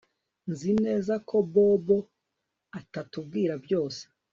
[0.51, 1.97] Nzi neza ko Bobo
[2.79, 4.01] atatubwira byose